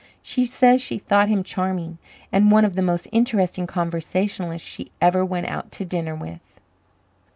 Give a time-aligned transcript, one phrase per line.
[0.23, 1.99] She says she thought him charming,
[2.31, 6.59] and one of the most interesting conversationalists she ever went out to dinner with.